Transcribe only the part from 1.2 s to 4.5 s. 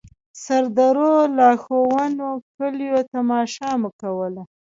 لاښونو، کليو تماشه مو کوله.